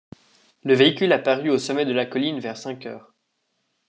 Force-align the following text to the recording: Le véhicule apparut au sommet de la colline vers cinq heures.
Le 0.63 0.73
véhicule 0.73 1.11
apparut 1.11 1.51
au 1.51 1.59
sommet 1.59 1.85
de 1.85 1.93
la 1.93 2.07
colline 2.07 2.39
vers 2.39 2.57
cinq 2.57 2.87
heures. 2.87 3.13